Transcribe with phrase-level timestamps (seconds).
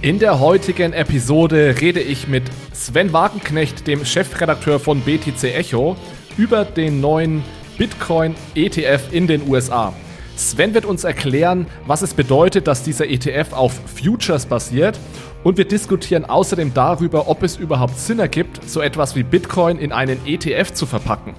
[0.00, 5.96] In der heutigen Episode rede ich mit Sven Wagenknecht, dem Chefredakteur von BTC Echo,
[6.36, 7.42] über den neuen
[7.78, 9.92] Bitcoin ETF in den USA.
[10.36, 14.96] Sven wird uns erklären, was es bedeutet, dass dieser ETF auf Futures basiert
[15.42, 19.90] und wir diskutieren außerdem darüber, ob es überhaupt Sinn ergibt, so etwas wie Bitcoin in
[19.90, 21.34] einen ETF zu verpacken.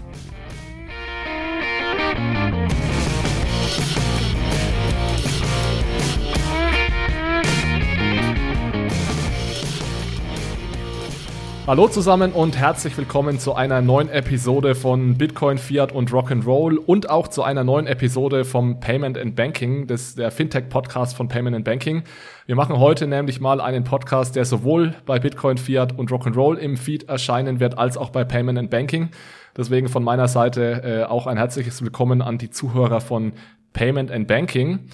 [11.70, 17.12] Hallo zusammen und herzlich willkommen zu einer neuen Episode von Bitcoin, Fiat und Rock'n'Roll und
[17.12, 21.66] auch zu einer neuen Episode vom Payment and Banking, des, der Fintech-Podcast von Payment and
[21.66, 22.02] Banking.
[22.48, 26.76] Wir machen heute nämlich mal einen Podcast, der sowohl bei Bitcoin, Fiat und Rock'n'Roll im
[26.76, 29.10] Feed erscheinen wird, als auch bei Payment and Banking.
[29.56, 33.34] Deswegen von meiner Seite äh, auch ein herzliches Willkommen an die Zuhörer von
[33.74, 34.90] Payment and Banking.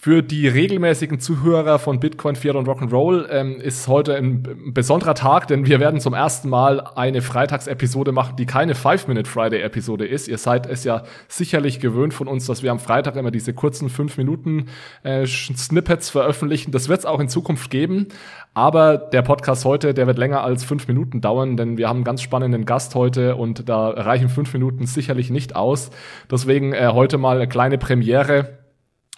[0.00, 5.48] Für die regelmäßigen Zuhörer von Bitcoin, Fiat und Rock'n'Roll ähm, ist heute ein besonderer Tag,
[5.48, 10.28] denn wir werden zum ersten Mal eine Freitagsepisode machen, die keine Five-Minute-Friday-Episode ist.
[10.28, 13.88] Ihr seid es ja sicherlich gewöhnt von uns, dass wir am Freitag immer diese kurzen
[13.88, 14.66] fünf Minuten
[15.02, 16.70] äh, Snippets veröffentlichen.
[16.70, 18.06] Das wird es auch in Zukunft geben.
[18.54, 22.04] Aber der Podcast heute, der wird länger als fünf Minuten dauern, denn wir haben einen
[22.04, 25.90] ganz spannenden Gast heute und da reichen fünf Minuten sicherlich nicht aus.
[26.30, 28.57] Deswegen äh, heute mal eine kleine Premiere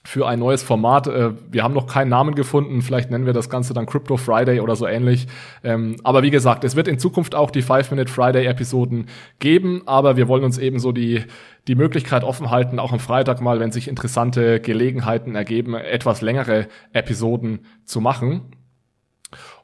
[0.02, 1.06] für ein neues Format.
[1.06, 2.80] Äh, wir haben noch keinen Namen gefunden.
[2.82, 5.26] Vielleicht nennen wir das Ganze dann Crypto Friday oder so ähnlich.
[5.62, 9.06] Ähm, aber wie gesagt, es wird in Zukunft auch die Five-Minute Friday-Episoden
[9.38, 9.82] geben.
[9.86, 11.24] Aber wir wollen uns eben so die,
[11.68, 16.68] die Möglichkeit offen halten, auch am Freitag mal, wenn sich interessante Gelegenheiten ergeben, etwas längere
[16.92, 18.56] Episoden zu machen.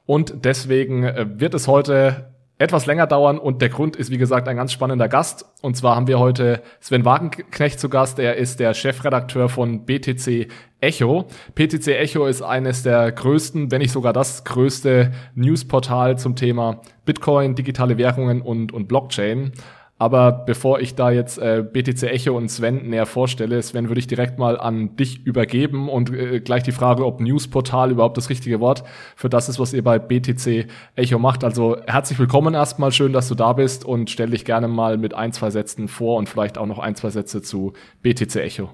[0.05, 4.49] Und deswegen äh, wird es heute etwas länger dauern und der Grund ist, wie gesagt,
[4.49, 5.45] ein ganz spannender Gast.
[5.61, 8.19] Und zwar haben wir heute Sven Wagenknecht zu Gast.
[8.19, 10.49] Er ist der Chefredakteur von BTC
[10.81, 11.27] Echo.
[11.55, 17.55] BTC Echo ist eines der größten, wenn nicht sogar das größte Newsportal zum Thema Bitcoin,
[17.55, 19.53] digitale Währungen und, und Blockchain.
[19.99, 24.07] Aber bevor ich da jetzt äh, BTC Echo und Sven näher vorstelle, Sven, würde ich
[24.07, 28.61] direkt mal an dich übergeben und äh, gleich die Frage, ob Newsportal überhaupt das richtige
[28.61, 28.85] Wort
[29.17, 31.45] für das ist, was ihr bei BTC Echo macht.
[31.45, 35.15] Also herzlich willkommen erstmal, schön, dass du da bist und stell dich gerne mal mit
[35.15, 38.69] ein, zwei Sätzen vor und vielleicht auch noch ein, zwei Sätze zu BTC Echo.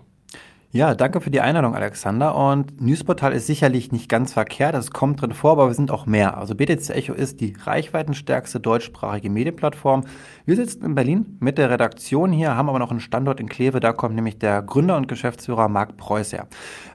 [0.75, 2.35] Ja, danke für die Einladung, Alexander.
[2.35, 6.07] Und Newsportal ist sicherlich nicht ganz verkehrt, das kommt drin vor, aber wir sind auch
[6.07, 6.39] mehr.
[6.39, 10.05] Also BTC Echo ist die reichweitenstärkste deutschsprachige Medienplattform.
[10.47, 13.81] Wir sitzen in Berlin mit der Redaktion hier, haben aber noch einen Standort in Kleve,
[13.81, 16.47] da kommt nämlich der Gründer und Geschäftsführer Marc Preuß her.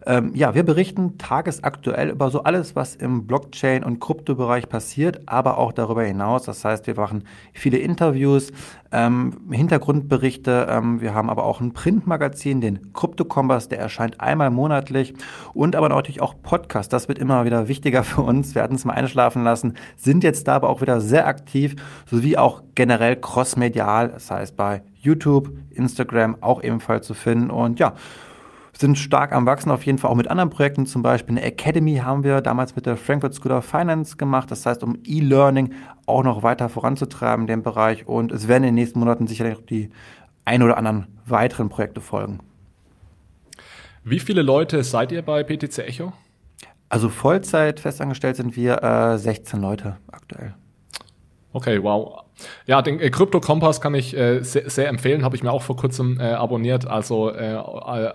[0.07, 5.59] Ähm, ja, wir berichten tagesaktuell über so alles, was im Blockchain- und Kryptobereich passiert, aber
[5.59, 6.45] auch darüber hinaus.
[6.45, 8.51] Das heißt, wir machen viele Interviews,
[8.91, 10.67] ähm, Hintergrundberichte.
[10.69, 15.13] Ähm, wir haben aber auch ein Printmagazin, den Krypto-Kompass, der erscheint einmal monatlich
[15.53, 16.93] und aber natürlich auch Podcast.
[16.93, 18.55] Das wird immer wieder wichtiger für uns.
[18.55, 22.37] Wir hatten es mal einschlafen lassen, sind jetzt da aber auch wieder sehr aktiv, sowie
[22.37, 27.93] auch generell crossmedial, das heißt bei YouTube, Instagram auch ebenfalls zu finden und ja,
[28.79, 31.97] sind stark am Wachsen, auf jeden Fall auch mit anderen Projekten, zum Beispiel eine Academy
[31.97, 35.73] haben wir damals mit der Frankfurt School of Finance gemacht, das heißt, um E-Learning
[36.05, 39.57] auch noch weiter voranzutreiben in dem Bereich und es werden in den nächsten Monaten sicherlich
[39.65, 39.89] die
[40.45, 42.39] ein oder anderen weiteren Projekte folgen.
[44.03, 46.13] Wie viele Leute seid ihr bei PTC Echo?
[46.89, 50.53] Also Vollzeit festangestellt sind wir äh, 16 Leute aktuell.
[51.51, 52.23] Okay, wow.
[52.65, 55.61] Ja, den äh, Crypto Kompass kann ich äh, sehr, sehr empfehlen, habe ich mir auch
[55.61, 56.87] vor kurzem äh, abonniert.
[56.87, 57.57] Also äh,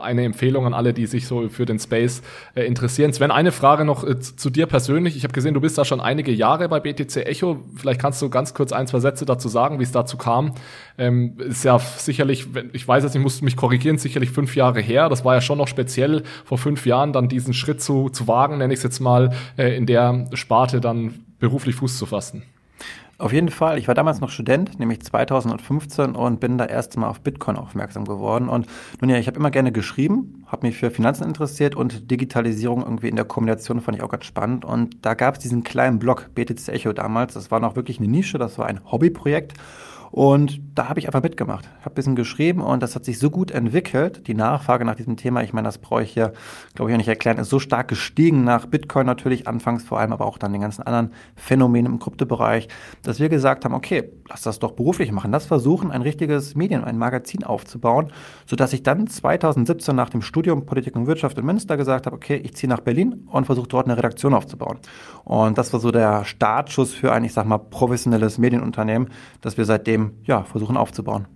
[0.01, 2.23] eine Empfehlung an alle, die sich so für den Space
[2.55, 3.13] äh, interessieren.
[3.13, 5.17] Sven, eine Frage noch äh, zu dir persönlich.
[5.17, 7.61] Ich habe gesehen, du bist da schon einige Jahre bei BTC Echo.
[7.77, 10.55] Vielleicht kannst du ganz kurz ein, zwei Sätze dazu sagen, wie es dazu kam.
[10.99, 15.09] Ähm, ist ja sicherlich, ich weiß jetzt, ich muss mich korrigieren, sicherlich fünf Jahre her.
[15.09, 18.59] Das war ja schon noch speziell vor fünf Jahren, dann diesen Schritt zu, zu wagen,
[18.59, 22.45] nenne ich es jetzt mal, äh, in der Sparte dann beruflich Fuß zu fassen.
[23.23, 23.79] Auf jeden Fall.
[23.79, 28.05] Ich war damals noch Student, nämlich 2015 und bin da erst mal auf Bitcoin aufmerksam
[28.05, 28.49] geworden.
[28.49, 28.67] Und
[29.01, 33.07] nun ja, ich habe immer gerne geschrieben, habe mich für Finanzen interessiert und Digitalisierung irgendwie
[33.07, 34.65] in der Kombination fand ich auch ganz spannend.
[34.65, 37.35] Und da gab es diesen kleinen Blog BTC Echo damals.
[37.35, 39.55] Das war noch wirklich eine Nische, das war ein Hobbyprojekt.
[40.13, 43.31] Und da habe ich einfach mitgemacht, habe ein bisschen geschrieben und das hat sich so
[43.31, 44.27] gut entwickelt.
[44.27, 46.35] Die Nachfrage nach diesem Thema, ich meine, das brauche ich hier,
[46.75, 50.13] glaube ich, auch nicht erklären, ist so stark gestiegen nach Bitcoin natürlich, anfangs vor allem,
[50.13, 52.69] aber auch dann den ganzen anderen Phänomenen im Kryptobereich,
[53.03, 55.31] dass wir gesagt haben, okay, lass das doch beruflich machen.
[55.31, 58.13] Lass versuchen, ein richtiges Medien, ein Magazin aufzubauen,
[58.45, 62.37] sodass ich dann 2017 nach dem Studium Politik und Wirtschaft in Münster gesagt habe, okay,
[62.37, 64.79] ich ziehe nach Berlin und versuche dort eine Redaktion aufzubauen.
[65.25, 69.09] Und das war so der Startschuss für ein, ich sag mal, professionelles Medienunternehmen,
[69.41, 71.27] das wir seitdem ja, versuchen aufzubauen.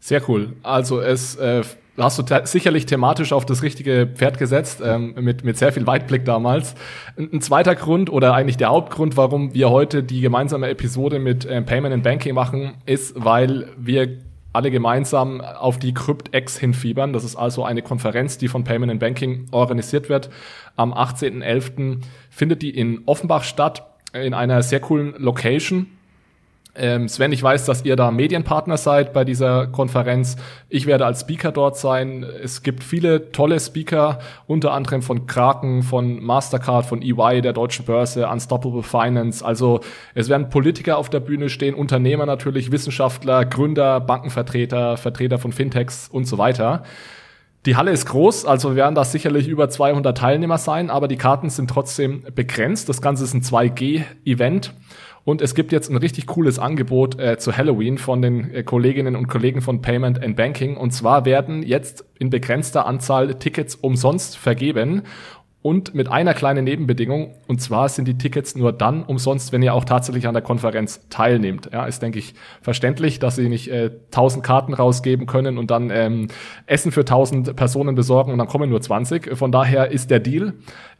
[0.00, 0.54] Sehr cool.
[0.62, 1.62] Also es äh,
[1.98, 6.24] hast du sicherlich thematisch auf das richtige Pferd gesetzt, ähm, mit, mit sehr viel Weitblick
[6.24, 6.74] damals.
[7.16, 11.44] Ein, ein, zweiter Grund oder eigentlich der Hauptgrund, warum wir heute die gemeinsame Episode mit
[11.44, 14.18] äh, Payment and Banking machen, ist, weil wir
[14.52, 17.12] alle gemeinsam auf die CryptX hinfiebern.
[17.12, 20.30] Das ist also eine Konferenz, die von Payment and Banking organisiert wird.
[20.76, 21.98] Am 18.11.
[22.30, 23.84] findet die in Offenbach statt,
[24.14, 25.86] in einer sehr coolen Location
[26.78, 30.36] ähm, Sven, ich weiß, dass ihr da Medienpartner seid bei dieser Konferenz.
[30.68, 32.22] Ich werde als Speaker dort sein.
[32.22, 37.84] Es gibt viele tolle Speaker, unter anderem von Kraken, von Mastercard, von EY, der Deutschen
[37.84, 39.44] Börse, Unstoppable Finance.
[39.44, 39.80] Also
[40.14, 46.08] es werden Politiker auf der Bühne stehen, Unternehmer natürlich, Wissenschaftler, Gründer, Bankenvertreter, Vertreter von Fintechs
[46.08, 46.84] und so weiter.
[47.66, 51.50] Die Halle ist groß, also werden da sicherlich über 200 Teilnehmer sein, aber die Karten
[51.50, 52.88] sind trotzdem begrenzt.
[52.88, 54.72] Das Ganze ist ein 2G-Event.
[55.24, 59.16] Und es gibt jetzt ein richtig cooles Angebot äh, zu Halloween von den äh, Kolleginnen
[59.16, 60.76] und Kollegen von Payment and Banking.
[60.76, 65.02] Und zwar werden jetzt in begrenzter Anzahl Tickets umsonst vergeben.
[65.60, 69.74] Und mit einer kleinen Nebenbedingung, und zwar sind die Tickets nur dann umsonst, wenn ihr
[69.74, 71.70] auch tatsächlich an der Konferenz teilnehmt.
[71.72, 75.90] Ja, ist, denke ich, verständlich, dass sie nicht äh, 1000 Karten rausgeben können und dann
[75.90, 76.28] ähm,
[76.66, 79.36] Essen für 1000 Personen besorgen und dann kommen nur 20.
[79.36, 80.54] Von daher ist der Deal,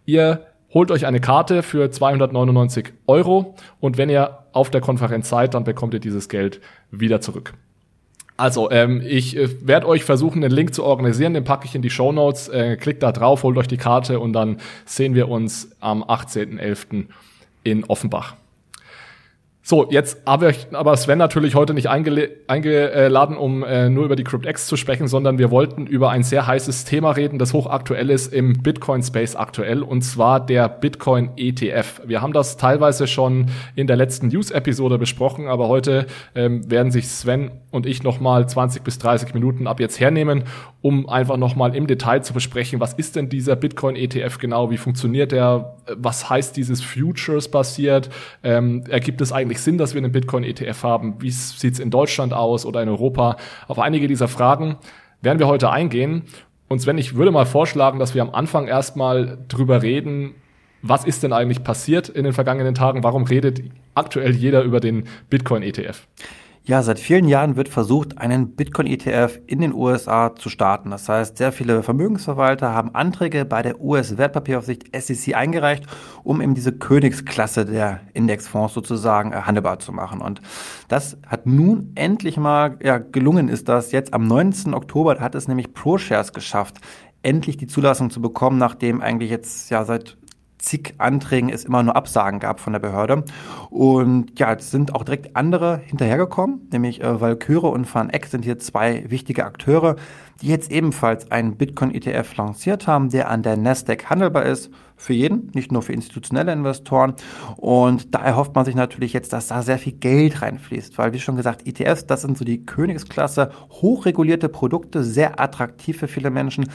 [0.06, 5.54] ihr holt euch eine Karte für 299 Euro und wenn ihr auf der Konferenz seid,
[5.54, 6.60] dann bekommt ihr dieses Geld
[6.90, 7.54] wieder zurück.
[8.36, 11.82] Also, ähm, ich äh, werde euch versuchen, den Link zu organisieren, den packe ich in
[11.82, 12.48] die Show Notes.
[12.48, 17.06] Äh, klickt da drauf, holt euch die Karte und dann sehen wir uns am 18.11.
[17.64, 18.36] in Offenbach.
[19.70, 24.24] So, jetzt habe ich aber Sven natürlich heute nicht eingeladen, um äh, nur über die
[24.24, 28.32] CryptX zu sprechen, sondern wir wollten über ein sehr heißes Thema reden, das hochaktuell ist
[28.32, 32.00] im Bitcoin-Space aktuell, und zwar der Bitcoin-ETF.
[32.06, 37.06] Wir haben das teilweise schon in der letzten News-Episode besprochen, aber heute ähm, werden sich
[37.06, 40.44] Sven und ich nochmal 20 bis 30 Minuten ab jetzt hernehmen,
[40.80, 45.32] um einfach nochmal im Detail zu besprechen, was ist denn dieser Bitcoin-ETF genau, wie funktioniert
[45.32, 48.08] der, was heißt dieses Futures-basiert,
[48.42, 52.64] ähm, ergibt es eigentlich Sinn, dass wir einen Bitcoin-ETF haben, wie sieht's in Deutschland aus
[52.64, 54.76] oder in Europa, auf einige dieser Fragen
[55.20, 56.24] werden wir heute eingehen.
[56.68, 60.34] Und Sven, ich würde mal vorschlagen, dass wir am Anfang erstmal drüber reden,
[60.82, 63.02] was ist denn eigentlich passiert in den vergangenen Tagen?
[63.02, 63.62] Warum redet
[63.94, 66.06] aktuell jeder über den Bitcoin-ETF?
[66.68, 70.90] Ja, seit vielen Jahren wird versucht, einen Bitcoin-ETF in den USA zu starten.
[70.90, 75.86] Das heißt, sehr viele Vermögensverwalter haben Anträge bei der US-Wertpapieraufsicht SEC eingereicht,
[76.24, 80.20] um eben diese Königsklasse der Indexfonds sozusagen handelbar zu machen.
[80.20, 80.42] Und
[80.88, 84.74] das hat nun endlich mal ja, gelungen, ist das jetzt am 19.
[84.74, 86.82] Oktober, hat es nämlich ProShares geschafft,
[87.22, 90.17] endlich die Zulassung zu bekommen, nachdem eigentlich jetzt ja seit
[90.58, 93.24] zig Anträgen es immer nur Absagen gab von der Behörde.
[93.70, 98.58] Und ja, es sind auch direkt andere hinterhergekommen, nämlich äh, Valkyrie und FanEck sind hier
[98.58, 99.96] zwei wichtige Akteure,
[100.40, 105.50] die jetzt ebenfalls einen Bitcoin-ETF lanciert haben, der an der Nasdaq handelbar ist für jeden,
[105.54, 107.14] nicht nur für institutionelle Investoren.
[107.56, 111.20] Und da erhofft man sich natürlich jetzt, dass da sehr viel Geld reinfließt, weil wie
[111.20, 116.66] schon gesagt, ETFs, das sind so die Königsklasse, hochregulierte Produkte, sehr attraktiv für viele Menschen,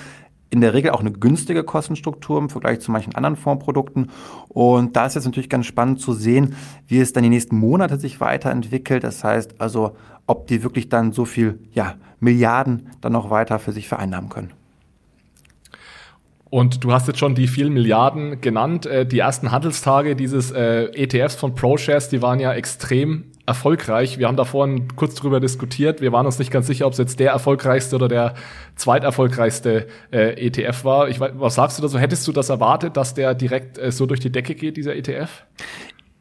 [0.53, 4.11] in der Regel auch eine günstige Kostenstruktur im Vergleich zu manchen anderen Fondsprodukten.
[4.50, 6.55] Und da ist jetzt natürlich ganz spannend zu sehen,
[6.86, 9.03] wie es dann die nächsten Monate sich weiterentwickelt.
[9.03, 9.95] Das heißt also,
[10.27, 14.51] ob die wirklich dann so viel, ja, Milliarden dann noch weiter für sich vereinnahmen können.
[16.51, 18.86] Und du hast jetzt schon die vielen Milliarden genannt.
[18.86, 24.17] Äh, die ersten Handelstage dieses äh, ETFs von ProShares, die waren ja extrem erfolgreich.
[24.17, 26.01] Wir haben da vorhin kurz drüber diskutiert.
[26.01, 28.35] Wir waren uns nicht ganz sicher, ob es jetzt der erfolgreichste oder der
[28.75, 31.09] zweiterfolgreichste äh, ETF war.
[31.09, 32.00] Ich, was sagst du da so?
[32.00, 35.43] Hättest du das erwartet, dass der direkt äh, so durch die Decke geht, dieser ETF?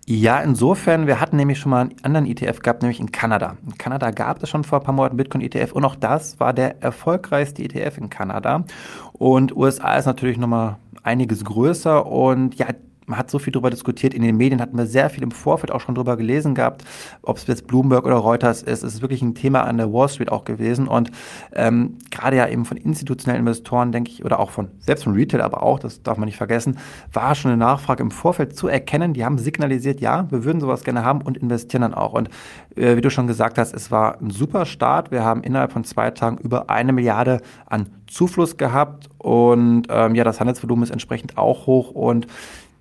[0.05, 3.57] Ja, insofern, wir hatten nämlich schon mal einen anderen ETF gehabt, nämlich in Kanada.
[3.65, 6.83] In Kanada gab es schon vor ein paar Monaten Bitcoin-ETF und auch das war der
[6.83, 8.65] erfolgreichste ETF in Kanada.
[9.13, 12.67] Und USA ist natürlich nochmal einiges größer und ja,
[13.13, 14.15] man hat so viel darüber diskutiert.
[14.15, 16.83] In den Medien hatten wir sehr viel im Vorfeld auch schon darüber gelesen gehabt,
[17.21, 18.83] ob es jetzt Bloomberg oder Reuters ist.
[18.83, 20.89] Es ist wirklich ein Thema an der Wall Street auch gewesen.
[20.89, 21.11] Und
[21.55, 25.43] ähm, gerade ja eben von institutionellen Investoren, denke ich, oder auch von, selbst von Retail,
[25.43, 26.79] aber auch, das darf man nicht vergessen,
[27.13, 29.13] war schon eine Nachfrage im Vorfeld zu erkennen.
[29.13, 32.15] Die haben signalisiert, ja, wir würden sowas gerne haben und investieren dann auch.
[32.15, 32.31] Und
[32.77, 35.11] äh, wie du schon gesagt hast, es war ein super Start.
[35.11, 40.25] Wir haben innerhalb von zwei Tagen über eine Milliarde an Zufluss gehabt und ähm, ja,
[40.25, 42.27] das Handelsvolumen ist entsprechend auch hoch und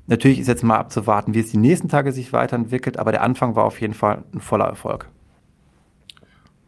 [0.08, 3.56] Natürlich ist jetzt mal abzuwarten, wie es die nächsten Tage sich weiterentwickelt, aber der Anfang
[3.56, 5.08] war auf jeden Fall ein voller Erfolg.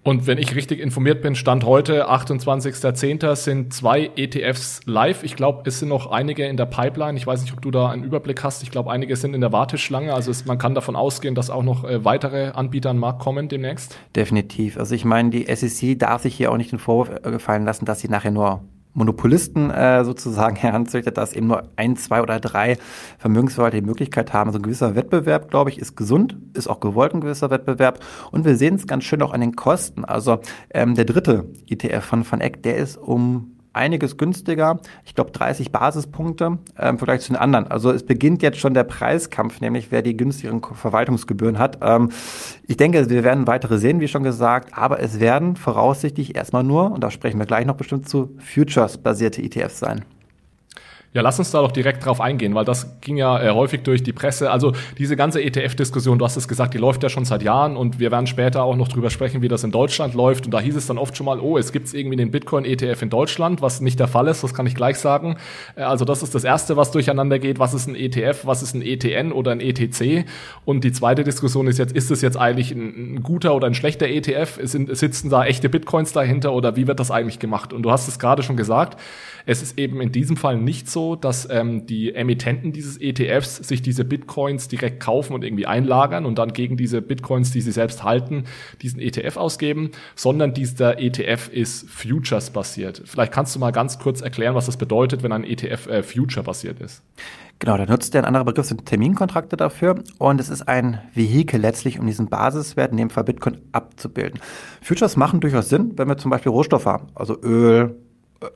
[0.03, 3.35] Und wenn ich richtig informiert bin, Stand heute, 28.10.
[3.37, 5.23] sind zwei ETFs live.
[5.23, 7.17] Ich glaube, es sind noch einige in der Pipeline.
[7.17, 8.63] Ich weiß nicht, ob du da einen Überblick hast.
[8.63, 10.13] Ich glaube, einige sind in der Warteschlange.
[10.13, 13.19] Also es, man kann davon ausgehen, dass auch noch äh, weitere Anbieter an den Markt
[13.19, 13.97] kommen demnächst.
[14.13, 14.77] Definitiv.
[14.77, 17.85] Also ich meine, die SEC darf sich hier auch nicht den Vorwurf äh, gefallen lassen,
[17.85, 18.61] dass sie nachher nur
[18.93, 22.77] Monopolisten äh, sozusagen heranzüchtet, dass eben nur ein, zwei oder drei
[23.17, 24.49] Vermögensverwalter die Möglichkeit haben.
[24.49, 27.99] Also ein gewisser Wettbewerb, glaube ich, ist gesund, ist auch gewollt ein gewisser Wettbewerb.
[28.31, 30.05] Und wir sehen es ganz schön auch an den Kosten.
[30.05, 30.39] Also
[30.73, 34.79] ähm, der dritte ETF von Van Eck, der ist um einiges günstiger.
[35.05, 37.67] Ich glaube 30 Basispunkte äh, im Vergleich zu den anderen.
[37.67, 41.79] Also es beginnt jetzt schon der Preiskampf, nämlich wer die günstigeren Verwaltungsgebühren hat.
[41.81, 42.09] Ähm,
[42.67, 46.91] ich denke, wir werden weitere sehen, wie schon gesagt, aber es werden voraussichtlich erstmal nur,
[46.91, 50.05] und da sprechen wir gleich noch bestimmt zu, Futures-basierte ETFs sein.
[51.13, 54.01] Ja, lass uns da doch direkt drauf eingehen, weil das ging ja äh, häufig durch
[54.01, 54.49] die Presse.
[54.49, 57.99] Also diese ganze ETF-Diskussion, du hast es gesagt, die läuft ja schon seit Jahren und
[57.99, 60.45] wir werden später auch noch drüber sprechen, wie das in Deutschland läuft.
[60.45, 63.11] Und da hieß es dann oft schon mal, oh, es gibt irgendwie den Bitcoin-ETF in
[63.11, 65.37] Deutschland, was nicht der Fall ist, das kann ich gleich sagen.
[65.75, 67.59] Äh, also das ist das Erste, was durcheinander geht.
[67.59, 70.25] Was ist ein ETF, was ist ein ETN oder ein ETC?
[70.65, 73.75] Und die zweite Diskussion ist jetzt, ist es jetzt eigentlich ein, ein guter oder ein
[73.75, 74.59] schlechter ETF?
[74.63, 77.71] Sind, sitzen da echte Bitcoins dahinter oder wie wird das eigentlich gemacht?
[77.71, 78.99] Und du hast es gerade schon gesagt,
[79.45, 83.81] es ist eben in diesem Fall nicht so, dass ähm, die Emittenten dieses ETFs sich
[83.81, 88.03] diese Bitcoins direkt kaufen und irgendwie einlagern und dann gegen diese Bitcoins, die sie selbst
[88.03, 88.45] halten,
[88.81, 93.01] diesen ETF ausgeben, sondern dieser ETF ist Futures basiert.
[93.05, 96.43] Vielleicht kannst du mal ganz kurz erklären, was das bedeutet, wenn ein ETF äh, Future
[96.43, 97.03] basiert ist.
[97.59, 101.61] Genau, da nutzt der ein anderer Begriff sind Terminkontrakte dafür und es ist ein Vehikel
[101.61, 104.39] letztlich, um diesen Basiswert, in dem Fall Bitcoin, abzubilden.
[104.81, 107.95] Futures machen durchaus Sinn, wenn wir zum Beispiel Rohstoffe haben, also Öl,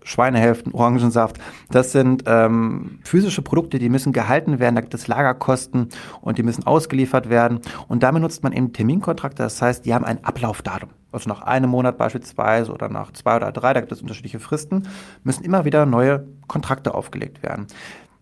[0.03, 1.37] Schweinehälften, Orangensaft.
[1.69, 5.89] Das sind ähm, physische Produkte, die müssen gehalten werden, da gibt es Lagerkosten
[6.21, 7.59] und die müssen ausgeliefert werden.
[7.87, 10.89] Und damit nutzt man eben Terminkontrakte, das heißt, die haben ein Ablaufdatum.
[11.11, 14.87] Also nach einem Monat beispielsweise oder nach zwei oder drei, da gibt es unterschiedliche Fristen,
[15.23, 17.67] müssen immer wieder neue Kontrakte aufgelegt werden.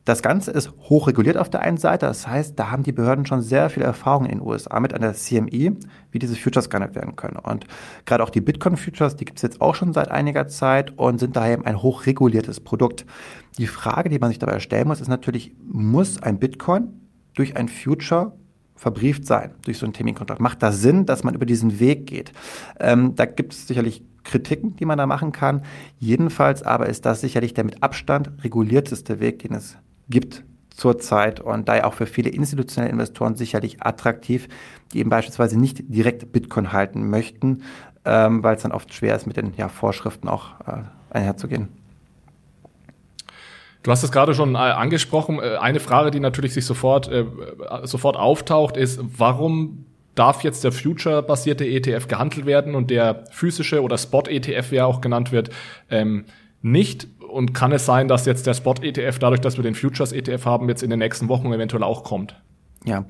[0.05, 2.05] Das Ganze ist hochreguliert auf der einen Seite.
[2.05, 5.13] Das heißt, da haben die Behörden schon sehr viel Erfahrung in den USA mit einer
[5.13, 5.77] CME,
[6.11, 7.37] wie diese Futures gehandelt werden können.
[7.37, 7.65] Und
[8.05, 11.35] gerade auch die Bitcoin-Futures, die gibt es jetzt auch schon seit einiger Zeit und sind
[11.35, 13.05] daher ein hochreguliertes Produkt.
[13.57, 17.01] Die Frage, die man sich dabei stellen muss, ist natürlich, muss ein Bitcoin
[17.33, 18.33] durch ein Future
[18.75, 20.39] verbrieft sein, durch so einen Terminkontrakt?
[20.39, 22.31] Macht das Sinn, dass man über diesen Weg geht?
[22.79, 25.63] Ähm, da gibt es sicherlich Kritiken, die man da machen kann.
[25.97, 29.77] Jedenfalls aber ist das sicherlich der mit Abstand regulierteste Weg, den es
[30.09, 34.47] gibt zurzeit und daher auch für viele institutionelle Investoren sicherlich attraktiv,
[34.91, 37.63] die eben beispielsweise nicht direkt Bitcoin halten möchten,
[38.03, 41.69] ähm, weil es dann oft schwer ist, mit den ja, Vorschriften auch äh, einherzugehen.
[43.83, 45.39] Du hast es gerade schon äh, angesprochen.
[45.39, 47.25] Äh, eine Frage, die natürlich sich sofort, äh,
[47.83, 49.85] sofort auftaucht, ist, warum
[50.15, 55.01] darf jetzt der Future-basierte ETF gehandelt werden und der physische oder Spot-ETF, wie er auch
[55.01, 55.51] genannt wird,
[55.89, 56.25] ähm,
[56.61, 57.07] nicht?
[57.35, 60.83] Und kann es sein, dass jetzt der Spot-ETF, dadurch, dass wir den Futures-ETF haben, jetzt
[60.83, 62.41] in den nächsten Wochen eventuell auch kommt?
[62.85, 63.03] Ja,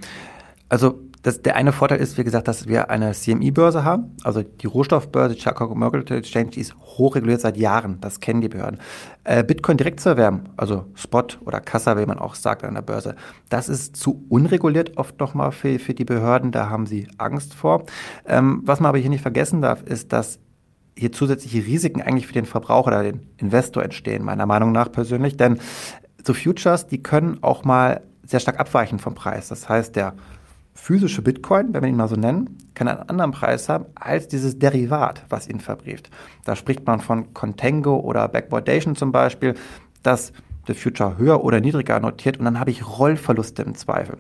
[0.68, 4.18] also das, der eine Vorteil ist, wie gesagt, dass wir eine CMI-Börse haben.
[4.24, 8.02] Also die Rohstoffbörse Chicago Mercantile Exchange, die ist hochreguliert seit Jahren.
[8.02, 8.80] Das kennen die Behörden.
[9.26, 12.82] Äh, Bitcoin direkt zu erwerben, also Spot oder Kassa, wie man auch sagt an der
[12.82, 13.16] Börse,
[13.50, 16.52] das ist zu unreguliert oft nochmal für, für die Behörden.
[16.52, 17.84] Da haben sie Angst vor.
[18.26, 20.40] Ähm, was man aber hier nicht vergessen darf, ist, dass
[20.98, 25.38] hier zusätzliche Risiken eigentlich für den Verbraucher oder den Investor entstehen, meiner Meinung nach persönlich.
[25.38, 25.60] Denn
[26.24, 29.50] so Futures, die können auch mal sehr stark abweichen vom Preis.
[29.50, 30.16] Das heißt, der
[30.74, 34.60] physische Bitcoin, wenn wir ihn mal so nennen, kann einen anderen Preis haben als dieses
[34.60, 36.10] Derivat, was ihn verbrieft.
[36.44, 39.56] Da spricht man von Contango oder Backwardation zum Beispiel,
[40.04, 40.34] dass
[40.68, 44.18] der Future höher oder niedriger notiert und dann habe ich Rollverluste im Zweifel.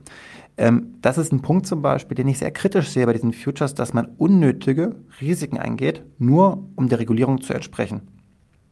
[0.57, 3.75] Ähm, das ist ein Punkt zum Beispiel, den ich sehr kritisch sehe bei diesen Futures,
[3.75, 8.01] dass man unnötige Risiken eingeht, nur um der Regulierung zu entsprechen.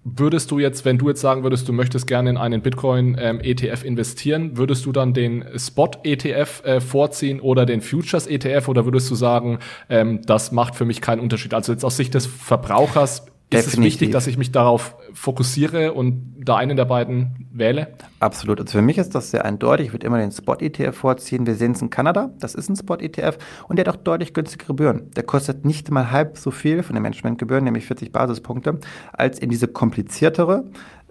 [0.05, 3.87] Würdest du jetzt, wenn du jetzt sagen würdest, du möchtest gerne in einen Bitcoin-ETF ähm,
[3.87, 9.59] investieren, würdest du dann den Spot-ETF äh, vorziehen oder den Futures-ETF oder würdest du sagen,
[9.87, 11.53] ähm, das macht für mich keinen Unterschied?
[11.53, 16.35] Also jetzt aus Sicht des Verbrauchers ist es wichtig, dass ich mich darauf fokussiere und
[16.39, 17.87] da einen der beiden wähle?
[18.19, 18.59] Absolut.
[18.59, 19.87] Also für mich ist das sehr eindeutig.
[19.87, 21.45] Ich würde immer den Spot-ETF vorziehen.
[21.45, 22.31] Wir sehen es in Kanada.
[22.39, 25.11] Das ist ein Spot-ETF und der hat auch deutlich günstigere Gebühren.
[25.15, 28.79] Der kostet nicht mal halb so viel von den Managementgebühren, nämlich 40 Basispunkte,
[29.11, 30.65] als in diese kompliziertere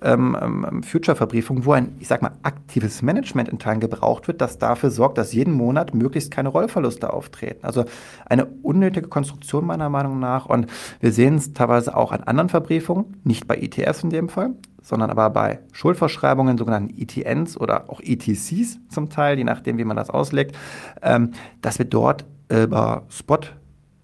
[0.04, 4.58] ähm, ähm, Future-Verbriefung, wo ein, ich sag mal, aktives Management in Teilen gebraucht wird, das
[4.58, 7.64] dafür sorgt, dass jeden Monat möglichst keine Rollverluste auftreten.
[7.64, 7.84] Also
[8.26, 10.46] eine unnötige Konstruktion meiner Meinung nach.
[10.46, 10.66] Und
[11.00, 14.50] wir sehen es teilweise auch an anderen Verbriefungen, nicht bei ETFs in dem Fall,
[14.82, 19.96] sondern aber bei Schuldverschreibungen, sogenannten ETNs oder auch ETCs zum Teil, je nachdem, wie man
[19.96, 20.56] das auslegt,
[21.02, 23.38] ähm, dass wir dort über Spot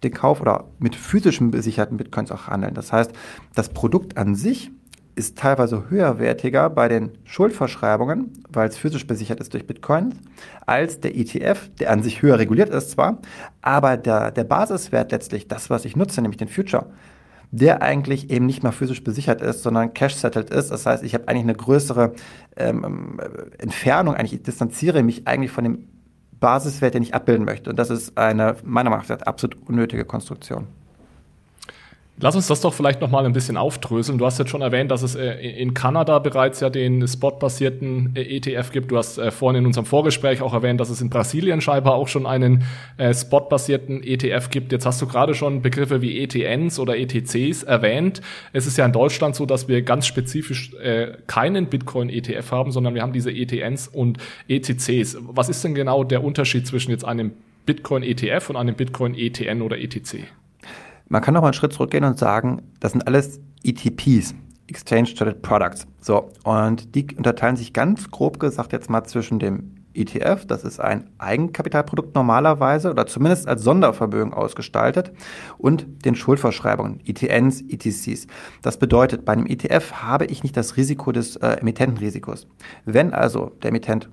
[0.02, 2.75] den Kauf oder mit physischen besicherten Bitcoins auch handeln.
[2.75, 3.12] Das heißt,
[3.55, 4.71] das Produkt an sich
[5.18, 10.14] ist teilweise höherwertiger bei den Schuldverschreibungen, weil es physisch besichert ist durch Bitcoin,
[10.66, 13.18] als der ETF, der an sich höher reguliert ist zwar,
[13.60, 16.87] aber der, der Basiswert letztlich, das, was ich nutze, nämlich den Future,
[17.50, 20.70] der eigentlich eben nicht mehr physisch besichert ist, sondern cash-settled ist.
[20.70, 22.12] Das heißt, ich habe eigentlich eine größere
[22.56, 23.20] ähm,
[23.58, 25.88] Entfernung, eigentlich ich distanziere mich eigentlich von dem
[26.40, 27.70] Basiswert, den ich abbilden möchte.
[27.70, 30.66] Und das ist eine, meiner Meinung nach, absolut unnötige Konstruktion.
[32.20, 34.18] Lass uns das doch vielleicht noch mal ein bisschen aufdröseln.
[34.18, 38.37] Du hast jetzt schon erwähnt, dass es äh, in Kanada bereits ja den spotbasierten äh,
[38.37, 38.90] ETF gibt.
[38.90, 42.08] Du hast äh, vorhin in unserem Vorgespräch auch erwähnt, dass es in Brasilien scheinbar auch
[42.08, 42.64] schon einen
[43.12, 44.72] spotbasierten ETF gibt.
[44.72, 48.20] Jetzt hast du gerade schon Begriffe wie ETNs oder ETCs erwähnt.
[48.52, 50.72] Es ist ja in Deutschland so, dass wir ganz spezifisch
[51.26, 55.18] keinen Bitcoin-ETF haben, sondern wir haben diese ETNs und ETCs.
[55.20, 57.32] Was ist denn genau der Unterschied zwischen jetzt einem
[57.66, 60.25] Bitcoin-ETF und einem Bitcoin-ETN oder ETC?
[61.09, 64.35] Man kann noch mal einen Schritt zurückgehen und sagen, das sind alles ETPs,
[64.67, 65.87] Exchange Traded Products.
[66.00, 70.81] So, und die unterteilen sich ganz grob gesagt jetzt mal zwischen dem ETF, das ist
[70.81, 75.12] ein Eigenkapitalprodukt normalerweise oder zumindest als Sondervermögen ausgestaltet
[75.57, 78.27] und den Schuldverschreibungen, ETNs, ETCs.
[78.62, 82.47] Das bedeutet, bei einem ETF habe ich nicht das Risiko des äh, Emittentenrisikos.
[82.85, 84.09] Wenn also der Emittent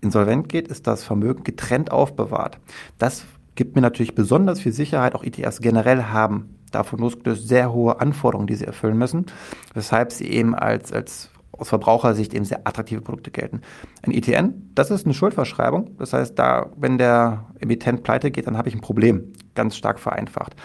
[0.00, 2.58] insolvent geht, ist das Vermögen getrennt aufbewahrt.
[2.98, 5.14] Das gibt mir natürlich besonders viel Sicherheit.
[5.14, 9.26] Auch ETFs generell haben davon losgelöst sehr hohe Anforderungen, die sie erfüllen müssen,
[9.74, 13.60] weshalb sie eben als, als aus Verbrauchersicht eben sehr attraktive Produkte gelten.
[14.02, 15.96] Ein ETN, das ist eine Schuldverschreibung.
[15.98, 19.32] Das heißt, da, wenn der Emittent pleite geht, dann habe ich ein Problem.
[19.54, 20.56] Ganz stark vereinfacht.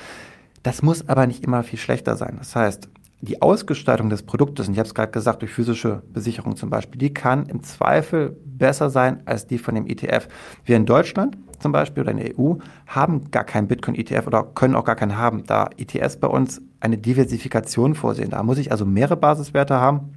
[0.64, 2.36] Das muss aber nicht immer viel schlechter sein.
[2.40, 2.90] Das heißt,
[3.22, 7.00] die Ausgestaltung des Produktes, und ich habe es gerade gesagt, durch physische Besicherung zum Beispiel,
[7.00, 10.28] die kann im Zweifel besser sein als die von dem ETF.
[10.64, 14.76] Wir in Deutschland zum Beispiel oder in der EU haben gar keinen Bitcoin-ETF oder können
[14.76, 18.30] auch gar keinen haben, da ETS bei uns eine Diversifikation vorsehen.
[18.30, 20.14] Da muss ich also mehrere Basiswerte haben.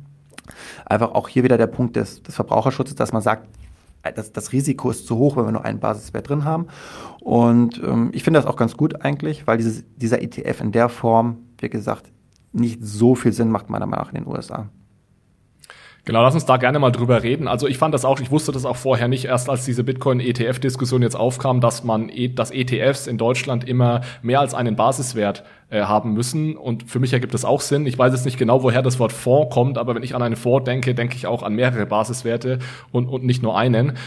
[0.84, 3.48] Einfach auch hier wieder der Punkt des, des Verbraucherschutzes, dass man sagt,
[4.14, 6.66] das, das Risiko ist zu hoch, wenn wir nur einen Basiswert drin haben.
[7.20, 10.90] Und ähm, ich finde das auch ganz gut eigentlich, weil dieses, dieser ETF in der
[10.90, 12.12] Form, wie gesagt,
[12.52, 14.68] nicht so viel Sinn macht, meiner Meinung nach, in den USA.
[16.08, 17.48] Genau, lass uns da gerne mal drüber reden.
[17.48, 21.02] Also ich fand das auch, ich wusste das auch vorher nicht, erst als diese Bitcoin-ETF-Diskussion
[21.02, 25.82] jetzt aufkam, dass man, e, dass ETFs in Deutschland immer mehr als einen Basiswert äh,
[25.82, 26.56] haben müssen.
[26.56, 27.84] Und für mich ergibt das auch Sinn.
[27.84, 30.36] Ich weiß jetzt nicht genau, woher das Wort Fonds kommt, aber wenn ich an einen
[30.36, 32.58] Fonds denke, denke ich auch an mehrere Basiswerte
[32.90, 33.98] und, und nicht nur einen.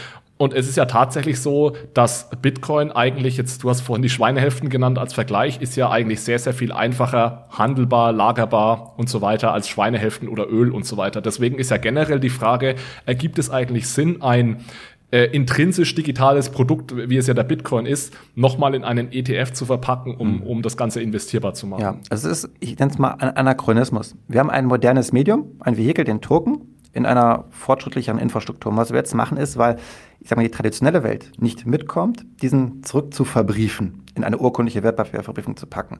[0.42, 4.70] Und es ist ja tatsächlich so, dass Bitcoin eigentlich jetzt, du hast vorhin die Schweinehälften
[4.70, 9.54] genannt als Vergleich, ist ja eigentlich sehr, sehr viel einfacher handelbar, lagerbar und so weiter
[9.54, 11.20] als Schweinehälften oder Öl und so weiter.
[11.20, 12.74] Deswegen ist ja generell die Frage,
[13.06, 14.64] ergibt es eigentlich Sinn, ein
[15.12, 19.64] äh, intrinsisch digitales Produkt, wie es ja der Bitcoin ist, nochmal in einen ETF zu
[19.64, 20.42] verpacken, um, mhm.
[20.42, 21.82] um das Ganze investierbar zu machen.
[21.82, 24.16] Ja, also es ist, ich nenne es mal ein Anachronismus.
[24.26, 28.70] Wir haben ein modernes Medium, ein Vehikel, den Token, in einer fortschrittlicheren Infrastruktur.
[28.72, 29.76] Und was wir jetzt machen ist, weil
[30.20, 34.82] ich sage mal, die traditionelle Welt nicht mitkommt, diesen zurück zu verbriefen, in eine urkundliche
[34.82, 35.98] Wertpapierverbriefung zu packen,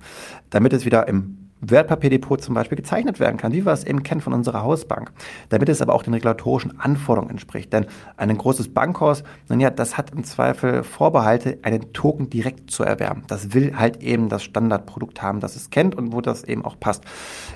[0.50, 4.20] damit es wieder im Wertpapierdepot zum Beispiel gezeichnet werden kann, wie wir es eben kennen
[4.20, 5.12] von unserer Hausbank,
[5.48, 7.72] damit es aber auch den regulatorischen Anforderungen entspricht.
[7.72, 12.83] Denn ein großes Bankhaus, nun ja, das hat im Zweifel Vorbehalte, einen Token direkt zu
[12.83, 13.22] erwerben.
[13.28, 16.78] Das will halt eben das Standardprodukt haben, das es kennt und wo das eben auch
[16.78, 17.05] passt.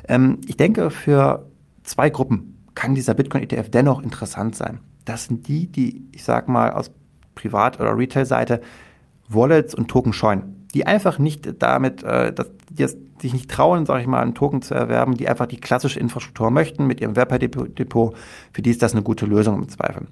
[0.08, 1.50] Ähm, ich denke, für
[1.82, 6.72] zwei Gruppen kann dieser Bitcoin-ETF dennoch interessant sein das sind die, die, ich sag mal,
[6.72, 6.90] aus
[7.34, 8.60] Privat- oder Retail-Seite
[9.28, 10.66] Wallets und Token scheuen.
[10.74, 14.60] Die einfach nicht damit, äh, dass die sich nicht trauen, sage ich mal, einen Token
[14.60, 18.14] zu erwerben, die einfach die klassische Infrastruktur möchten mit ihrem Wertpapierdepot.
[18.52, 20.06] Für die ist das eine gute Lösung im Zweifel.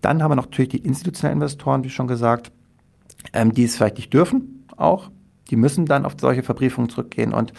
[0.00, 2.50] Dann haben wir natürlich die institutionellen Investoren, wie schon gesagt,
[3.32, 5.10] ähm, die es vielleicht nicht dürfen auch.
[5.50, 7.32] Die müssen dann auf solche Verbriefungen zurückgehen.
[7.32, 7.52] Und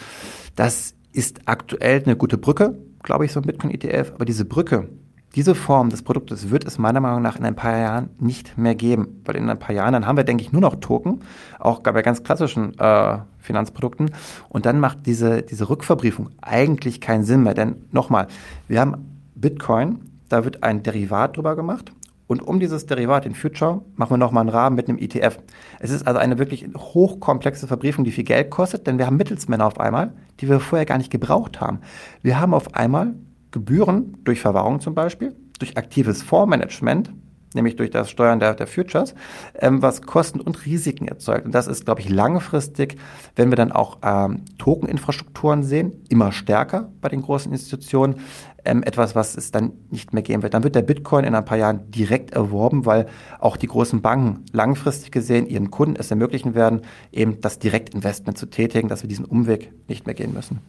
[0.54, 4.12] das ist aktuell eine gute Brücke, glaube ich, so ein Bitcoin-ETF.
[4.14, 4.88] Aber diese Brücke,
[5.34, 8.74] diese Form des Produktes wird es meiner Meinung nach in ein paar Jahren nicht mehr
[8.74, 11.20] geben, weil in ein paar Jahren dann haben wir, denke ich, nur noch Token,
[11.58, 14.10] auch bei ganz klassischen äh, Finanzprodukten.
[14.48, 17.54] Und dann macht diese, diese Rückverbriefung eigentlich keinen Sinn mehr.
[17.54, 18.26] Denn nochmal,
[18.66, 21.92] wir haben Bitcoin, da wird ein Derivat drüber gemacht.
[22.30, 25.38] Und um dieses Derivat, den Future, machen wir nochmal einen Rahmen mit einem ETF.
[25.80, 29.66] Es ist also eine wirklich hochkomplexe Verbriefung, die viel Geld kostet, denn wir haben Mittelsmänner
[29.66, 31.80] auf einmal, die wir vorher gar nicht gebraucht haben.
[32.22, 33.14] Wir haben auf einmal
[33.50, 37.10] Gebühren durch Verwahrung zum Beispiel, durch aktives Fondsmanagement,
[37.54, 39.14] nämlich durch das Steuern der, der Futures,
[39.58, 41.46] ähm, was Kosten und Risiken erzeugt.
[41.46, 42.96] Und das ist, glaube ich, langfristig,
[43.34, 48.20] wenn wir dann auch ähm, Token-Infrastrukturen sehen, immer stärker bei den großen Institutionen,
[48.64, 50.54] ähm, etwas, was es dann nicht mehr geben wird.
[50.54, 53.06] Dann wird der Bitcoin in ein paar Jahren direkt erworben, weil
[53.38, 58.46] auch die großen Banken langfristig gesehen ihren Kunden es ermöglichen werden, eben das Direktinvestment zu
[58.46, 60.60] tätigen, dass wir diesen Umweg nicht mehr gehen müssen.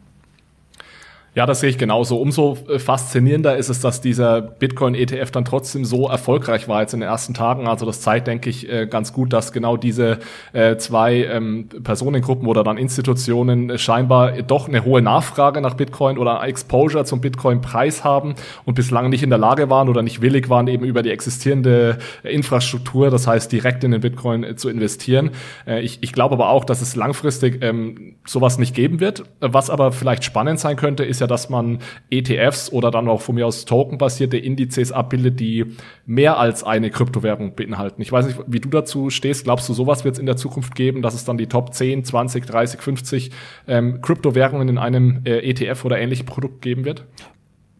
[1.34, 2.20] Ja, das sehe ich genauso.
[2.20, 7.00] Umso äh, faszinierender ist es, dass dieser Bitcoin-ETF dann trotzdem so erfolgreich war jetzt in
[7.00, 7.66] den ersten Tagen.
[7.66, 10.18] Also das zeigt, denke ich, äh, ganz gut, dass genau diese
[10.52, 16.44] äh, zwei ähm, Personengruppen oder dann Institutionen scheinbar doch eine hohe Nachfrage nach Bitcoin oder
[16.44, 18.34] Exposure zum Bitcoin-Preis haben
[18.66, 21.96] und bislang nicht in der Lage waren oder nicht willig waren, eben über die existierende
[22.24, 25.30] Infrastruktur, das heißt direkt in den Bitcoin zu investieren.
[25.66, 29.24] Ich, ich glaube aber auch, dass es langfristig ähm, sowas nicht geben wird.
[29.40, 31.78] Was aber vielleicht spannend sein könnte, ist ja, dass man
[32.10, 35.64] ETFs oder dann auch von mir aus tokenbasierte Indizes abbildet, die
[36.04, 38.02] mehr als eine Kryptowährung beinhalten.
[38.02, 39.44] Ich weiß nicht, wie du dazu stehst.
[39.44, 42.04] Glaubst du, sowas wird es in der Zukunft geben, dass es dann die Top 10,
[42.04, 43.30] 20, 30, 50
[43.66, 47.06] ähm, Kryptowährungen in einem äh, ETF oder ähnlichem Produkt geben wird?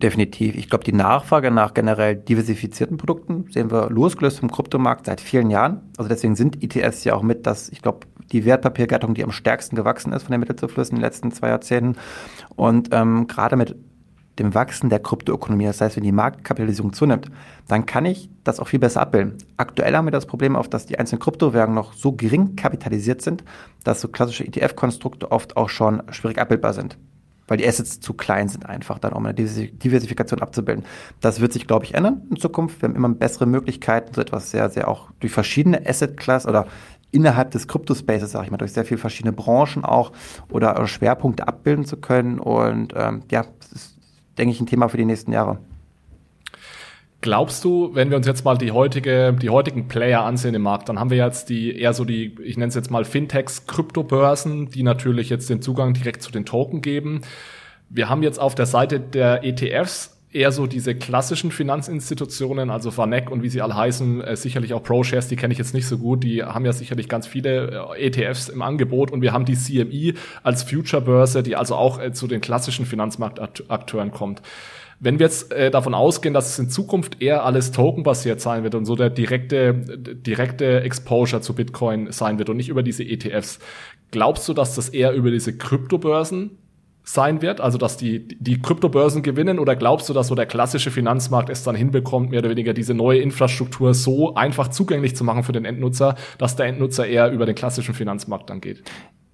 [0.03, 0.57] Definitiv.
[0.57, 5.49] Ich glaube, die Nachfrage nach generell diversifizierten Produkten sehen wir losgelöst vom Kryptomarkt seit vielen
[5.49, 5.93] Jahren.
[5.97, 9.77] Also deswegen sind ETFs ja auch mit das, ich glaube, die Wertpapiergattung, die am stärksten
[9.77, 12.01] gewachsen ist von den Mittelzuflüssen in den letzten zwei Jahrzehnten.
[12.57, 13.77] Und ähm, gerade mit
[14.41, 17.31] dem Wachsen der Kryptoökonomie, das heißt, wenn die Marktkapitalisierung zunimmt,
[17.69, 19.39] dann kann ich das auch viel besser abbilden.
[19.57, 23.45] Aktuell haben wir das Problem oft, dass die einzelnen Kryptowährungen noch so gering kapitalisiert sind,
[23.85, 26.99] dass so klassische ETF-Konstrukte oft auch schon schwierig abbildbar sind.
[27.49, 30.85] Weil die Assets zu klein sind einfach dann, um eine Diversifikation abzubilden.
[31.21, 32.81] Das wird sich, glaube ich, ändern in Zukunft.
[32.81, 36.67] Wir haben immer bessere Möglichkeiten, so etwas sehr, sehr auch durch verschiedene Asset-Class oder
[37.11, 40.13] innerhalb des Crypto-Spaces, sage ich mal, durch sehr viele verschiedene Branchen auch
[40.51, 42.39] oder Schwerpunkte abbilden zu können.
[42.39, 43.99] Und ähm, ja, das ist,
[44.39, 45.59] denke ich, ein Thema für die nächsten Jahre.
[47.23, 50.89] Glaubst du, wenn wir uns jetzt mal die heutige, die heutigen Player ansehen im Markt,
[50.89, 54.71] dann haben wir jetzt die eher so die, ich nenne es jetzt mal Fintechs, Kryptobörsen,
[54.71, 57.21] die natürlich jetzt den Zugang direkt zu den Token geben.
[57.89, 63.31] Wir haben jetzt auf der Seite der ETFs eher so diese klassischen Finanzinstitutionen, also Vanek
[63.31, 65.99] und wie sie alle heißen, äh, sicherlich auch ProShares, die kenne ich jetzt nicht so
[65.99, 69.55] gut, die haben ja sicherlich ganz viele äh, ETFs im Angebot und wir haben die
[69.55, 74.43] CME als Future-Börse, die also auch äh, zu den klassischen Finanzmarktakteuren kommt.
[75.05, 78.77] Wenn wir jetzt äh, davon ausgehen, dass es in Zukunft eher alles tokenbasiert sein wird
[78.77, 83.59] und so der direkte, direkte Exposure zu Bitcoin sein wird und nicht über diese ETFs,
[84.13, 86.57] glaubst du, dass das eher über diese Kryptobörsen
[87.03, 90.93] sein wird, also dass die, die Kryptobörsen gewinnen oder glaubst du, dass so der klassische
[90.93, 95.43] Finanzmarkt es dann hinbekommt, mehr oder weniger diese neue Infrastruktur so einfach zugänglich zu machen
[95.43, 98.85] für den Endnutzer, dass der Endnutzer eher über den klassischen Finanzmarkt dann geht?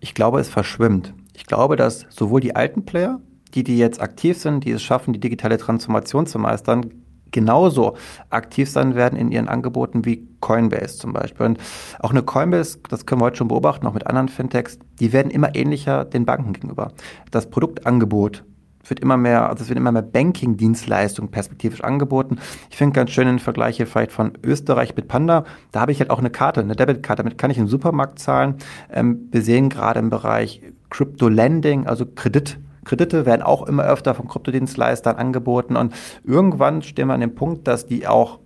[0.01, 1.13] Ich glaube, es verschwimmt.
[1.35, 5.13] Ich glaube, dass sowohl die alten Player, die, die jetzt aktiv sind, die es schaffen,
[5.13, 6.91] die digitale Transformation zu meistern,
[7.31, 7.97] genauso
[8.31, 11.47] aktiv sein werden in ihren Angeboten wie Coinbase zum Beispiel.
[11.47, 11.59] Und
[12.01, 15.31] auch eine Coinbase, das können wir heute schon beobachten, auch mit anderen Fintechs, die werden
[15.31, 16.93] immer ähnlicher den Banken gegenüber.
[17.31, 18.45] Das Produktangebot
[18.87, 22.39] wird immer mehr, also es wird immer mehr Banking-Dienstleistungen perspektivisch angeboten.
[22.71, 25.45] Ich finde ganz schön den Vergleich hier vielleicht von Österreich mit Panda.
[25.73, 27.23] Da habe ich halt auch eine Karte, eine Debitkarte.
[27.23, 28.55] Damit kann ich im Supermarkt zahlen.
[28.91, 32.59] Ähm, wir sehen gerade im Bereich Crypto-Lending, also Kredit,
[32.89, 37.69] Kredite werden auch immer öfter von Kryptodienstleistern angeboten und irgendwann stehen wir an dem Punkt,
[37.69, 38.39] dass die auch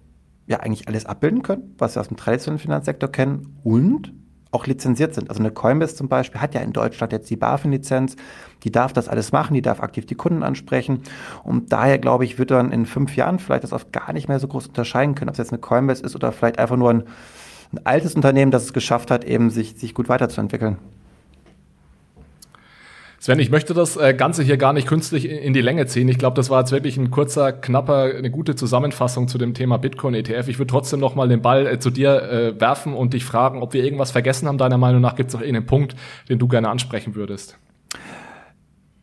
[0.47, 4.13] ja eigentlich alles abbilden können, was wir aus dem traditionellen Finanzsektor kennen und
[4.51, 5.31] auch lizenziert sind.
[5.31, 8.17] Also eine Coinbase zum Beispiel hat ja in Deutschland jetzt die BaFin-Lizenz,
[8.65, 11.03] die darf das alles machen, die darf aktiv die Kunden ansprechen
[11.45, 14.41] und daher glaube ich, wird dann in fünf Jahren vielleicht das oft gar nicht mehr
[14.41, 17.05] so groß unterscheiden können, ob es jetzt eine Coinbase ist oder vielleicht einfach nur ein,
[17.73, 20.79] ein altes Unternehmen, das es geschafft hat, eben sich, sich gut weiterzuentwickeln.
[23.23, 26.09] Sven, ich möchte das äh, Ganze hier gar nicht künstlich in die Länge ziehen.
[26.09, 29.77] Ich glaube, das war jetzt wirklich ein kurzer, knapper, eine gute Zusammenfassung zu dem Thema
[29.77, 30.49] Bitcoin ETF.
[30.49, 33.63] Ich würde trotzdem noch mal den Ball äh, zu dir äh, werfen und dich fragen,
[33.63, 34.59] ob wir irgendwas vergessen haben.
[34.59, 35.95] Deiner Meinung nach gibt es noch irgendeinen Punkt,
[36.29, 37.57] den du gerne ansprechen würdest.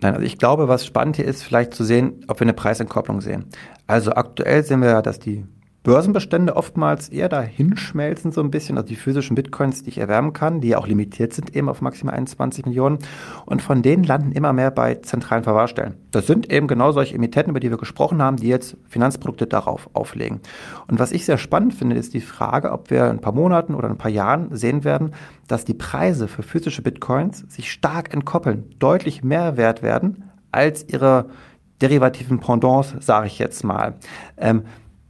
[0.02, 3.22] Nein, also ich glaube, was spannend hier ist, vielleicht zu sehen, ob wir eine Preisentkopplung
[3.22, 3.46] sehen.
[3.88, 5.46] Also aktuell sehen wir ja, dass die
[5.84, 10.34] Börsenbestände oftmals eher dahin schmelzen so ein bisschen, also die physischen Bitcoins, die ich erwärmen
[10.34, 13.00] kann, die ja auch limitiert sind eben auf maximal 21 Millionen
[13.46, 15.96] und von denen landen immer mehr bei zentralen Verwahrstellen.
[16.12, 19.90] Das sind eben genau solche Emittenten, über die wir gesprochen haben, die jetzt Finanzprodukte darauf
[19.94, 20.42] auflegen.
[20.88, 23.74] Und was ich sehr spannend finde, ist die Frage, ob wir in ein paar Monaten
[23.74, 25.14] oder ein paar Jahren sehen werden,
[25.48, 31.28] dass die Preise für physische Bitcoins sich stark entkoppeln, deutlich mehr wert werden als ihre
[31.82, 33.96] derivativen Pendants, sage ich jetzt mal.
[34.38, 34.64] Ähm,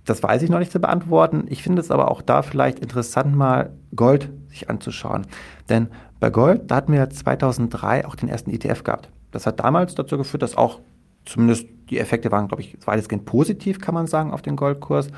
[0.10, 1.46] das weiß ich noch nicht zu beantworten.
[1.50, 5.28] Ich finde es aber auch da vielleicht interessant, mal Gold sich anzuschauen.
[5.70, 9.10] Denn bei Gold, da hatten wir 2003 auch den ersten ETF gehabt.
[9.32, 10.80] Das hat damals dazu geführt, dass auch
[11.26, 15.10] zumindest die Effekte waren, glaube ich, weitestgehend positiv, kann man sagen, auf den Goldkurs.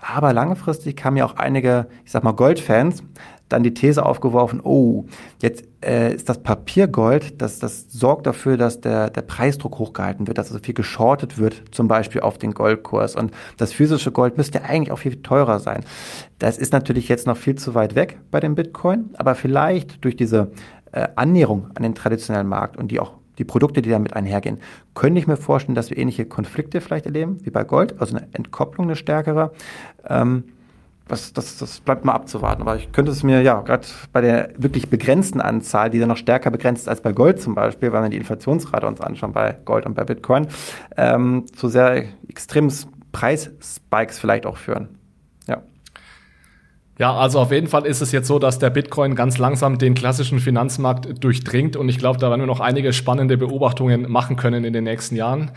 [0.00, 3.02] Aber langfristig kamen ja auch einige, ich sag mal, Goldfans
[3.48, 5.06] dann die These aufgeworfen, oh,
[5.40, 10.38] jetzt äh, ist das Papiergold, das, das sorgt dafür, dass der, der Preisdruck hochgehalten wird,
[10.38, 13.16] dass so also viel geschortet wird, zum Beispiel auf den Goldkurs.
[13.16, 15.84] Und das physische Gold müsste eigentlich auch viel teurer sein.
[16.38, 20.16] Das ist natürlich jetzt noch viel zu weit weg bei dem Bitcoin, aber vielleicht durch
[20.16, 20.50] diese
[20.92, 24.58] äh, Annäherung an den traditionellen Markt und die auch die Produkte, die damit einhergehen,
[24.94, 28.26] könnte ich mir vorstellen, dass wir ähnliche Konflikte vielleicht erleben wie bei Gold, also eine
[28.32, 29.52] Entkopplung, eine stärkere.
[30.08, 30.44] Ähm,
[31.08, 32.62] das, das, das bleibt mal abzuwarten.
[32.62, 36.16] Aber ich könnte es mir, ja, gerade bei der wirklich begrenzten Anzahl, die dann noch
[36.16, 39.86] stärker begrenzt als bei Gold zum Beispiel, wenn wir die Inflationsrate uns anschauen bei Gold
[39.86, 40.48] und bei Bitcoin,
[40.96, 42.72] ähm, zu sehr extremen
[43.12, 44.88] Preisspikes vielleicht auch führen.
[45.46, 45.62] Ja.
[46.98, 49.94] Ja, also auf jeden Fall ist es jetzt so, dass der Bitcoin ganz langsam den
[49.94, 54.64] klassischen Finanzmarkt durchdringt und ich glaube, da werden wir noch einige spannende Beobachtungen machen können
[54.64, 55.52] in den nächsten Jahren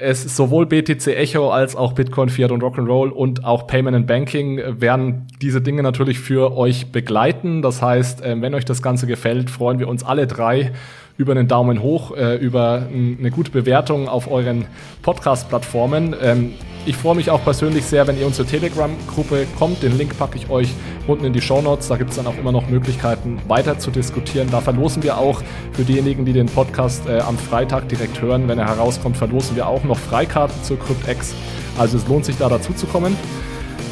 [0.00, 4.60] es sowohl BTC Echo als auch Bitcoin, Fiat und Rock'n'Roll und auch Payment and Banking
[4.80, 7.62] werden diese Dinge natürlich für euch begleiten.
[7.62, 10.72] Das heißt, äh, wenn euch das Ganze gefällt, freuen wir uns alle drei
[11.18, 14.66] über einen Daumen hoch, äh, über eine gute Bewertung auf euren
[15.02, 16.14] Podcast-Plattformen.
[16.20, 19.82] Ähm, ich freue mich auch persönlich sehr, wenn ihr unsere Telegram-Gruppe kommt.
[19.82, 20.68] Den Link packe ich euch
[21.08, 21.88] unten in die Show Notes.
[21.88, 24.48] Da gibt es dann auch immer noch Möglichkeiten, weiter zu diskutieren.
[24.50, 28.58] Da verlosen wir auch für diejenigen, die den Podcast äh, am Freitag direkt hören, wenn
[28.58, 31.34] er herauskommt, verlosen wir auch noch Freikarten zur CryptX.
[31.76, 33.16] Also es lohnt sich da dazu zu kommen.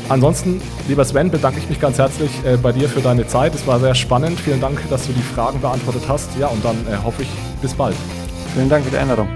[0.09, 3.55] Ansonsten, lieber Sven, bedanke ich mich ganz herzlich äh, bei dir für deine Zeit.
[3.55, 4.39] Es war sehr spannend.
[4.39, 6.31] Vielen Dank, dass du die Fragen beantwortet hast.
[6.39, 7.29] Ja, und dann äh, hoffe ich
[7.63, 7.97] bis bald.
[8.55, 9.29] Vielen Dank für die Einladung.